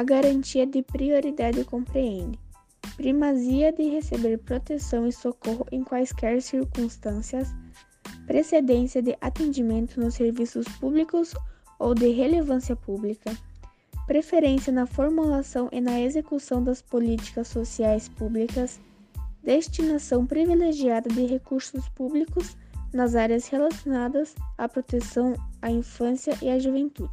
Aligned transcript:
A 0.00 0.02
garantia 0.02 0.66
de 0.66 0.82
prioridade 0.82 1.62
compreende 1.62 2.40
primazia 2.96 3.70
de 3.70 3.82
receber 3.82 4.38
proteção 4.38 5.06
e 5.06 5.12
socorro 5.12 5.66
em 5.70 5.84
quaisquer 5.84 6.40
circunstâncias, 6.40 7.48
precedência 8.26 9.02
de 9.02 9.14
atendimento 9.20 10.00
nos 10.00 10.14
serviços 10.14 10.66
públicos 10.78 11.34
ou 11.78 11.94
de 11.94 12.08
relevância 12.12 12.74
pública, 12.74 13.36
preferência 14.06 14.72
na 14.72 14.86
formulação 14.86 15.68
e 15.70 15.82
na 15.82 16.00
execução 16.00 16.64
das 16.64 16.80
políticas 16.80 17.48
sociais 17.48 18.08
públicas, 18.08 18.80
destinação 19.44 20.24
privilegiada 20.24 21.10
de 21.10 21.26
recursos 21.26 21.90
públicos 21.90 22.56
nas 22.90 23.14
áreas 23.14 23.48
relacionadas 23.48 24.34
à 24.56 24.66
proteção 24.66 25.34
à 25.60 25.70
infância 25.70 26.34
e 26.40 26.48
à 26.48 26.58
juventude. 26.58 27.12